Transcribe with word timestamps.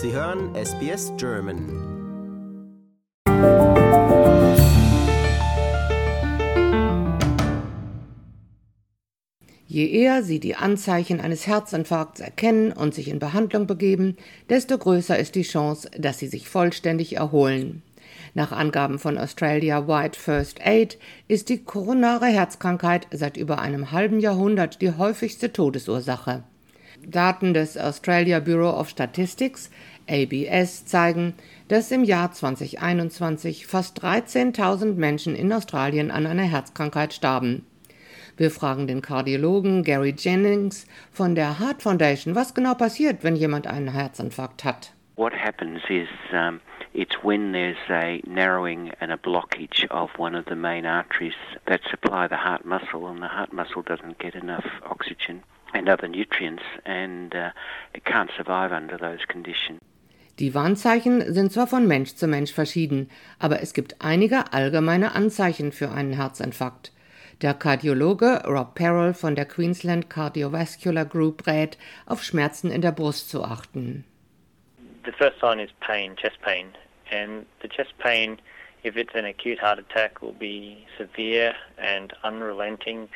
Sie 0.00 0.12
hören 0.12 0.54
SBS 0.54 1.12
German. 1.16 1.58
Je 9.66 9.88
eher 9.88 10.22
Sie 10.22 10.38
die 10.38 10.54
Anzeichen 10.54 11.20
eines 11.20 11.48
Herzinfarkts 11.48 12.20
erkennen 12.20 12.70
und 12.70 12.94
sich 12.94 13.08
in 13.08 13.18
Behandlung 13.18 13.66
begeben, 13.66 14.16
desto 14.48 14.78
größer 14.78 15.18
ist 15.18 15.34
die 15.34 15.42
Chance, 15.42 15.90
dass 15.98 16.20
Sie 16.20 16.28
sich 16.28 16.48
vollständig 16.48 17.16
erholen. 17.16 17.82
Nach 18.34 18.52
Angaben 18.52 19.00
von 19.00 19.18
Australia 19.18 19.88
White 19.88 20.16
First 20.16 20.64
Aid 20.64 20.96
ist 21.26 21.48
die 21.48 21.64
koronare 21.64 22.26
Herzkrankheit 22.26 23.08
seit 23.10 23.36
über 23.36 23.58
einem 23.58 23.90
halben 23.90 24.20
Jahrhundert 24.20 24.80
die 24.80 24.92
häufigste 24.92 25.52
Todesursache. 25.52 26.44
Daten 27.06 27.54
des 27.54 27.76
Australia 27.76 28.40
Bureau 28.40 28.70
of 28.70 28.88
Statistics 28.88 29.70
ABS 30.08 30.86
zeigen, 30.86 31.34
dass 31.68 31.90
im 31.90 32.04
Jahr 32.04 32.32
2021 32.32 33.66
fast 33.66 34.02
13.000 34.02 34.94
Menschen 34.94 35.34
in 35.34 35.52
Australien 35.52 36.10
an 36.10 36.26
einer 36.26 36.42
Herzkrankheit 36.42 37.12
starben. 37.12 37.66
Wir 38.36 38.50
fragen 38.50 38.86
den 38.86 39.02
Kardiologen 39.02 39.82
Gary 39.82 40.14
Jennings 40.16 40.86
von 41.10 41.34
der 41.34 41.58
Heart 41.58 41.82
Foundation, 41.82 42.34
was 42.34 42.54
genau 42.54 42.74
passiert, 42.74 43.24
wenn 43.24 43.36
jemand 43.36 43.66
einen 43.66 43.92
Herzinfarkt 43.92 44.64
hat. 44.64 44.92
What 45.16 45.32
happens 45.32 45.80
is 45.88 46.08
um, 46.32 46.60
it's 46.94 47.16
when 47.24 47.52
there's 47.52 47.76
a 47.90 48.20
narrowing 48.24 48.92
and 49.00 49.10
a 49.10 49.16
blockage 49.16 49.90
of 49.90 50.10
one 50.16 50.38
of 50.38 50.44
the 50.48 50.54
main 50.54 50.86
arteries 50.86 51.34
that 51.66 51.80
supply 51.90 52.28
the 52.28 52.36
heart 52.36 52.64
muscle, 52.64 53.08
and 53.08 53.20
the 53.20 53.28
heart 53.28 53.52
muscle 53.52 53.82
doesn't 53.82 54.18
get 54.20 54.36
enough 54.36 54.64
oxygen 54.88 55.42
and 55.74 55.88
other 55.88 56.08
nutrients, 56.08 56.62
and 56.84 57.34
uh, 57.34 57.50
it 57.94 58.04
can't 58.04 58.30
survive 58.36 58.72
under 58.72 58.96
those 58.96 59.24
conditions. 59.26 59.80
Die 60.38 60.54
Warnzeichen 60.54 61.34
sind 61.34 61.52
zwar 61.52 61.66
von 61.66 61.88
Mensch 61.88 62.14
zu 62.14 62.28
Mensch 62.28 62.52
verschieden, 62.52 63.10
aber 63.40 63.60
es 63.60 63.74
gibt 63.74 63.96
einige 64.00 64.52
allgemeine 64.52 65.16
Anzeichen 65.16 65.72
für 65.72 65.90
einen 65.90 66.12
Herzinfarkt. 66.12 66.92
Der 67.42 67.54
Kardiologe 67.54 68.42
Rob 68.46 68.74
Perrell 68.74 69.14
von 69.14 69.34
der 69.34 69.46
Queensland 69.46 70.08
Cardiovascular 70.08 71.04
Group 71.04 71.46
rät, 71.46 71.76
auf 72.06 72.22
Schmerzen 72.22 72.70
in 72.70 72.82
der 72.82 72.92
Brust 72.92 73.30
zu 73.30 73.42
achten. 73.42 74.04
The 75.04 75.12
first 75.12 75.40
sign 75.40 75.58
is 75.58 75.70
pain, 75.80 76.14
chest 76.16 76.40
pain, 76.42 76.66
and 77.10 77.46
the 77.62 77.68
chest 77.68 77.96
pain, 77.98 78.38
if 78.84 78.96
it's 78.96 79.14
an 79.14 79.24
acute 79.24 79.60
heart 79.60 79.78
attack, 79.78 80.20
will 80.20 80.34
be 80.38 80.84
severe 80.96 81.54
and 81.78 82.12
unrelenting. 82.22 83.08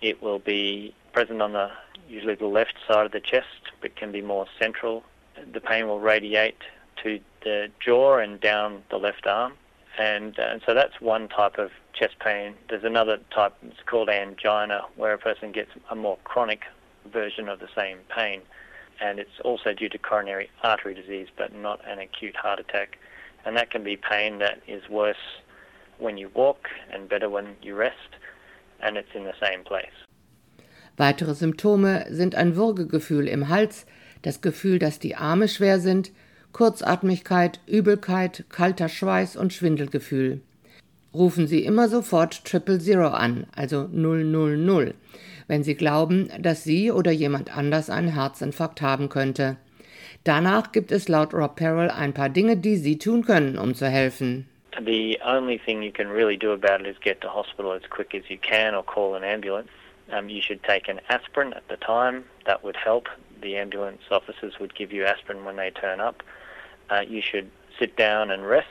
It 0.00 0.20
will 0.22 0.38
be 0.38 0.92
present 1.12 1.40
on 1.40 1.52
the 1.52 1.68
usually 2.10 2.34
the 2.34 2.46
left 2.46 2.74
side 2.86 3.06
of 3.06 3.12
the 3.12 3.20
chest, 3.20 3.70
but 3.80 3.96
can 3.96 4.12
be 4.12 4.20
more 4.20 4.46
central. 4.58 5.04
The 5.52 5.60
pain 5.60 5.86
will 5.86 6.00
radiate 6.00 6.58
to 7.02 7.20
the 7.44 7.70
jaw 7.84 8.18
and 8.18 8.40
down 8.40 8.82
the 8.90 8.98
left 8.98 9.26
arm. 9.26 9.54
And, 9.98 10.38
uh, 10.38 10.42
and 10.42 10.62
so 10.66 10.74
that's 10.74 11.00
one 11.00 11.28
type 11.28 11.58
of 11.58 11.70
chest 11.92 12.18
pain. 12.20 12.54
There's 12.68 12.84
another 12.84 13.18
type, 13.34 13.54
it's 13.62 13.80
called 13.86 14.08
angina, 14.08 14.82
where 14.96 15.12
a 15.12 15.18
person 15.18 15.52
gets 15.52 15.70
a 15.90 15.96
more 15.96 16.18
chronic 16.24 16.62
version 17.10 17.48
of 17.48 17.60
the 17.60 17.68
same 17.76 17.98
pain. 18.14 18.42
And 19.00 19.18
it's 19.18 19.40
also 19.44 19.72
due 19.72 19.88
to 19.88 19.98
coronary 19.98 20.50
artery 20.62 20.94
disease, 20.94 21.28
but 21.36 21.54
not 21.54 21.80
an 21.88 21.98
acute 21.98 22.36
heart 22.36 22.60
attack. 22.60 22.98
And 23.44 23.56
that 23.56 23.70
can 23.70 23.82
be 23.82 23.96
pain 23.96 24.38
that 24.38 24.60
is 24.68 24.88
worse 24.88 25.16
when 25.98 26.18
you 26.18 26.30
walk 26.34 26.68
and 26.90 27.08
better 27.08 27.28
when 27.28 27.56
you 27.62 27.74
rest, 27.74 28.16
and 28.80 28.96
it's 28.96 29.14
in 29.14 29.24
the 29.24 29.34
same 29.40 29.64
place. 29.64 29.86
Weitere 31.00 31.32
Symptome 31.32 32.04
sind 32.10 32.34
ein 32.34 32.56
Würgegefühl 32.56 33.26
im 33.26 33.48
Hals, 33.48 33.86
das 34.20 34.42
Gefühl, 34.42 34.78
dass 34.78 34.98
die 34.98 35.16
Arme 35.16 35.48
schwer 35.48 35.80
sind, 35.80 36.12
Kurzatmigkeit, 36.52 37.58
Übelkeit, 37.66 38.44
kalter 38.50 38.90
Schweiß 38.90 39.34
und 39.36 39.54
Schwindelgefühl. 39.54 40.42
Rufen 41.14 41.46
Sie 41.46 41.64
immer 41.64 41.88
sofort 41.88 42.44
Triple 42.44 42.80
Zero 42.80 43.06
an, 43.06 43.46
also 43.56 43.88
000, 43.90 44.92
wenn 45.48 45.62
Sie 45.62 45.74
glauben, 45.74 46.28
dass 46.38 46.64
Sie 46.64 46.92
oder 46.92 47.12
jemand 47.12 47.56
anders 47.56 47.88
einen 47.88 48.12
Herzinfarkt 48.12 48.82
haben 48.82 49.08
könnte. 49.08 49.56
Danach 50.24 50.70
gibt 50.70 50.92
es 50.92 51.08
laut 51.08 51.32
Rob 51.32 51.56
Perrell 51.56 51.88
ein 51.88 52.12
paar 52.12 52.28
Dinge, 52.28 52.58
die 52.58 52.76
Sie 52.76 52.98
tun 52.98 53.24
können, 53.24 53.56
um 53.56 53.74
zu 53.74 53.88
helfen. 53.88 54.46
The 54.84 55.18
only 55.24 55.58
thing 55.64 55.82
you 55.82 55.92
can 55.92 56.08
really 56.08 56.36
do 56.36 56.52
about 56.52 56.84
it 56.84 56.86
is 56.86 57.00
get 57.00 57.22
to 57.22 57.28
hospital 57.28 57.72
as 57.72 57.88
quick 57.88 58.14
as 58.14 58.28
you 58.28 58.36
can 58.36 58.74
or 58.74 58.84
call 58.84 59.14
an 59.14 59.24
ambulance. 59.24 59.70
Um, 60.12 60.28
you 60.28 60.42
should 60.42 60.62
take 60.64 60.88
an 60.88 61.00
aspirin 61.08 61.52
at 61.52 61.66
the 61.68 61.76
time. 61.76 62.24
That 62.46 62.64
would 62.64 62.76
help. 62.76 63.06
The 63.42 63.56
ambulance 63.56 64.02
officers 64.10 64.54
would 64.60 64.74
give 64.74 64.92
you 64.92 65.04
aspirin 65.04 65.44
when 65.44 65.56
they 65.56 65.70
turn 65.70 66.00
up. 66.00 66.22
Uh, 66.90 67.02
you 67.08 67.22
should 67.22 67.50
sit 67.78 67.96
down 67.96 68.30
and 68.30 68.46
rest 68.46 68.66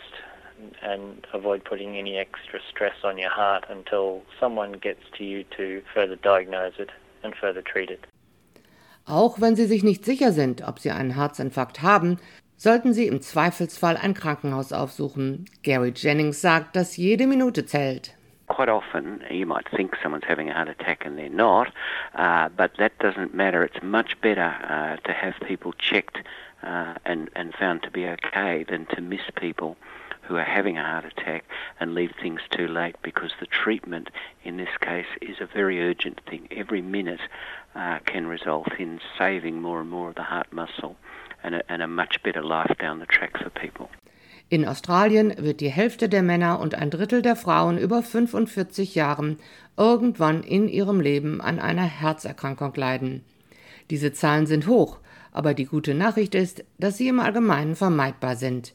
and 0.82 1.26
avoid 1.34 1.64
putting 1.64 1.98
any 1.98 2.18
extra 2.18 2.60
stress 2.70 2.96
on 3.04 3.18
your 3.18 3.30
heart 3.30 3.66
until 3.70 4.22
someone 4.40 4.74
gets 4.74 5.04
to 5.18 5.24
you 5.24 5.44
to 5.58 5.82
further 5.94 6.18
diagnose 6.18 6.74
it 6.78 6.90
and 7.24 7.34
further 7.36 7.62
treat 7.62 7.90
it. 7.90 8.06
Auch 9.06 9.42
wenn 9.42 9.56
Sie 9.56 9.66
sich 9.66 9.84
nicht 9.84 10.06
sicher 10.06 10.32
sind, 10.32 10.68
ob 10.68 10.80
Sie 10.80 10.92
einen 10.92 11.16
Herzinfarkt 11.16 11.82
haben, 11.82 12.20
sollten 12.58 12.94
Sie 12.94 13.08
im 13.08 13.22
Zweifelsfall 13.22 13.98
ein 13.98 14.14
Krankenhaus 14.14 14.72
aufsuchen. 14.72 15.46
Gary 15.64 15.94
Jennings 15.96 16.42
sagt, 16.42 16.76
dass 16.76 16.98
jede 16.98 17.26
Minute 17.26 17.66
zählt. 17.66 18.16
Quite 18.50 18.70
often 18.70 19.24
you 19.32 19.46
might 19.46 19.70
think 19.70 19.96
someone's 20.02 20.26
having 20.28 20.50
a 20.50 20.54
heart 20.54 20.68
attack 20.68 21.06
and 21.06 21.18
they're 21.18 21.30
not, 21.30 21.72
uh, 22.16 22.50
but 22.50 22.72
that 22.78 22.98
doesn't 23.00 23.34
matter. 23.34 23.64
It's 23.64 23.82
much 23.82 24.20
better 24.22 24.42
uh, 24.42 24.98
to 25.08 25.14
have 25.14 25.36
people 25.48 25.72
checked 25.74 26.18
uh, 26.64 26.96
and, 27.06 27.30
and 27.36 27.54
found 27.54 27.84
to 27.84 27.92
be 27.92 28.06
okay 28.08 28.66
than 28.68 28.86
to 28.88 29.02
miss 29.02 29.22
people 29.38 29.78
who 30.24 30.36
are 30.36 30.44
having 30.44 30.78
a 30.78 30.84
heart 30.84 31.06
attack 31.06 31.44
and 31.80 31.96
leave 31.96 32.12
things 32.22 32.42
too 32.52 32.68
late 32.68 32.96
because 33.02 33.32
the 33.40 33.48
treatment 33.48 34.10
in 34.44 34.58
this 34.58 34.70
case 34.80 35.08
is 35.22 35.38
a 35.40 35.46
very 35.46 35.82
urgent 35.82 36.20
thing. 36.30 36.48
Every 36.52 36.82
minute 36.82 37.22
uh, 37.76 38.00
can 38.06 38.28
result 38.28 38.68
in 38.78 39.00
saving 39.18 39.62
more 39.62 39.82
and 39.82 39.90
more 39.90 40.10
of 40.10 40.16
the 40.16 40.24
heart 40.24 40.52
muscle 40.52 40.98
and 41.44 41.56
a, 41.56 41.72
and 41.72 41.82
a 41.82 41.88
much 41.88 42.22
better 42.24 42.44
life 42.44 42.76
down 42.78 43.00
the 43.00 43.06
track 43.06 43.38
for 43.38 43.50
people. 43.50 43.90
In 44.52 44.68
Australien 44.68 45.36
wird 45.38 45.62
die 45.62 45.70
Hälfte 45.70 46.10
der 46.10 46.24
Männer 46.24 46.60
und 46.60 46.74
ein 46.74 46.90
Drittel 46.90 47.22
der 47.22 47.36
Frauen 47.36 47.78
über 47.78 48.02
45 48.02 48.96
Jahren 48.96 49.40
irgendwann 49.78 50.42
in 50.42 50.68
ihrem 50.68 51.00
Leben 51.00 51.40
an 51.40 51.60
einer 51.60 51.84
Herzerkrankung 51.84 52.74
leiden. 52.74 53.24
Diese 53.92 54.12
Zahlen 54.12 54.48
sind 54.48 54.66
hoch, 54.66 54.98
aber 55.32 55.54
die 55.54 55.66
gute 55.66 55.94
Nachricht 55.94 56.34
ist, 56.34 56.64
dass 56.80 56.98
sie 56.98 57.10
im 57.10 57.20
Allgemeinen 57.20 57.76
vermeidbar 57.76 58.36
sind. 58.36 58.74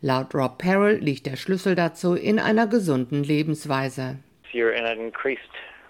Laut 0.00 0.34
Rob 0.34 0.56
Perrell 0.56 0.96
liegt 0.96 1.26
der 1.26 1.36
Schlüssel 1.36 1.74
dazu 1.74 2.14
in 2.14 2.38
einer 2.38 2.66
gesunden 2.66 3.22
Lebensweise. 3.22 4.16
You're 4.50 4.72
in 4.72 4.86
an 4.86 4.98
increased 4.98 5.42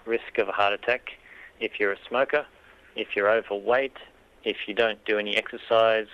risk 0.04 0.36
of 0.38 0.48
a 0.48 0.56
heart 0.56 0.74
attack, 0.74 1.12
if 1.60 1.78
you're 1.78 1.92
a 1.92 2.08
smoker, 2.08 2.44
if 2.96 3.08
you're 3.14 3.30
overweight, 3.30 3.94
if 4.44 4.56
you 4.66 4.74
don't 4.74 4.98
do 5.06 5.16
any 5.16 5.36
exercise, 5.36 6.08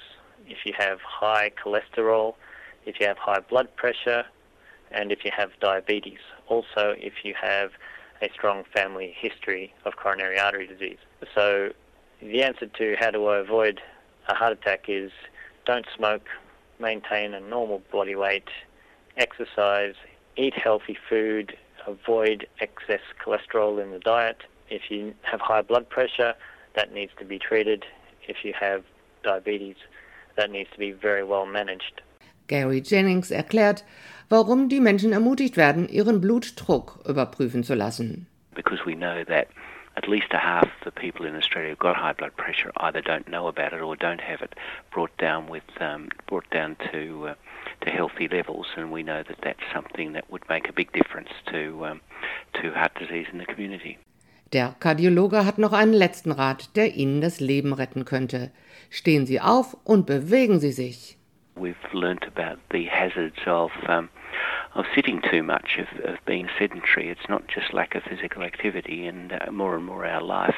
if 0.47 0.59
you 0.67 0.75
have 0.79 0.99
high 1.01 1.51
cholesterol, 1.63 2.35
if 2.89 2.99
you 2.99 3.07
have 3.07 3.19
high 3.19 3.41
blood 3.41 3.69
pressure, 3.77 4.25
and 4.91 5.13
if 5.13 5.25
you 5.25 5.31
have 5.37 5.51
diabetes. 5.61 6.21
Also, 6.49 6.95
if 6.97 7.13
you 7.23 7.35
have 7.41 7.71
a 8.23 8.31
strong 8.33 8.65
family 8.75 9.15
history 9.17 9.75
of 9.85 9.97
coronary 9.97 10.39
artery 10.39 10.67
disease. 10.67 10.99
So, 11.35 11.71
the 12.21 12.43
answer 12.43 12.67
to 12.67 12.97
how 12.99 13.11
do 13.11 13.27
I 13.27 13.39
avoid 13.39 13.81
a 14.29 14.35
heart 14.35 14.55
attack 14.55 14.87
is 14.89 15.13
don't 15.67 15.87
smoke, 15.95 16.27
maintain 16.81 17.35
a 17.35 17.41
normal 17.41 17.83
body 17.93 18.17
weight, 18.17 18.49
exercise, 19.19 19.95
eat 20.37 20.55
healthy 20.55 20.97
food, 21.09 21.57
avoid 21.87 22.47
excess 22.61 23.03
cholesterol 23.25 23.83
in 23.83 23.91
the 23.91 23.99
diet. 23.99 24.39
If 24.71 24.91
you 24.91 25.15
have 25.23 25.41
high 25.41 25.63
blood 25.63 25.89
pressure, 25.89 26.35
that 26.75 26.93
needs 26.93 27.13
to 27.19 27.25
be 27.25 27.39
treated. 27.39 27.85
If 28.27 28.39
you 28.45 28.55
have 28.59 28.85
diabetes, 29.23 29.77
that 30.37 30.51
needs 30.51 30.71
to 30.73 30.79
be 30.79 30.93
very 30.93 31.23
well 31.23 31.45
managed. 31.45 32.01
Gary 32.49 32.83
Jennings 32.85 33.31
erklärt, 33.31 33.85
warum 34.29 34.69
die 34.69 34.81
Menschen 34.81 35.13
ermutigt 35.13 35.57
werden, 35.57 35.89
ihren 35.89 36.21
Blutdruck 36.21 37.01
überprüfen 37.09 37.63
zu 37.63 37.75
lassen. 37.75 38.27
Because 38.55 38.85
we 38.85 38.95
know 38.95 39.25
that 39.25 39.47
at 39.95 40.07
least 40.07 40.33
a 40.33 40.39
half 40.39 40.69
the 40.85 40.91
people 40.91 41.27
in 41.27 41.37
Australia 41.37 41.71
who've 41.71 41.79
got 41.79 41.97
high 41.97 42.15
blood 42.15 42.37
pressure 42.37 42.71
either 42.79 43.01
don't 43.01 43.27
know 43.27 43.49
about 43.49 43.73
it 43.73 43.81
or 43.81 43.97
don't 43.97 44.21
have 44.21 44.43
it 44.43 44.55
brought 44.93 45.17
down 45.19 45.49
with 45.49 45.65
um, 45.81 46.09
brought 46.27 46.49
down 46.51 46.77
to 46.93 47.29
uh, 47.29 47.35
to 47.81 47.91
healthy 47.91 48.29
levels, 48.29 48.67
and 48.77 48.93
we 48.93 49.03
know 49.03 49.23
that 49.23 49.39
that's 49.43 49.63
something 49.73 50.13
that 50.13 50.25
would 50.31 50.43
make 50.49 50.69
a 50.69 50.73
big 50.73 50.93
difference 50.93 51.31
to 51.47 51.87
um, 51.87 52.01
to 52.55 52.73
heart 52.73 52.95
disease 52.99 53.27
in 53.33 53.39
the 53.39 53.47
community. 53.47 53.99
Der 54.53 54.75
Kardiologe 54.81 55.45
hat 55.45 55.59
noch 55.59 55.75
einen 55.75 55.93
letzten 55.93 56.33
Rat, 56.33 56.75
der 56.75 56.95
Ihnen 56.95 57.21
das 57.21 57.39
Leben 57.39 57.75
retten 57.75 58.07
könnte. 58.07 58.51
Stehen 58.89 59.27
Sie 59.27 59.41
auf 59.41 59.77
und 59.85 60.07
bewegen 60.07 60.59
Sie 60.59 60.73
sich. 60.73 61.18
We've 61.59 61.77
learnt 61.93 62.25
about 62.25 62.59
the 62.71 62.85
hazards 62.85 63.39
of 63.47 63.71
um, 63.87 64.09
of 64.75 64.85
sitting 64.95 65.21
too 65.31 65.43
much, 65.43 65.79
of, 65.79 66.05
of 66.05 66.19
being 66.27 66.49
sedentary. 66.59 67.09
It's 67.09 67.29
not 67.29 67.49
just 67.49 67.73
lack 67.73 67.95
of 67.95 68.03
physical 68.05 68.43
activity, 68.43 69.07
and 69.07 69.33
uh, 69.33 69.51
more 69.51 69.75
and 69.75 69.85
more 69.85 70.07
our 70.07 70.23
life 70.23 70.57